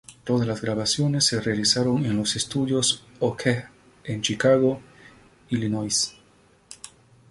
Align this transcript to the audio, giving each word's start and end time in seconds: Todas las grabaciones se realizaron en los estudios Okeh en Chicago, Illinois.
Todas 0.23 0.47
las 0.47 0.63
grabaciones 0.63 1.25
se 1.27 1.39
realizaron 1.39 2.07
en 2.07 2.17
los 2.17 2.35
estudios 2.35 3.05
Okeh 3.19 3.65
en 4.05 4.23
Chicago, 4.23 4.81
Illinois. 5.49 6.15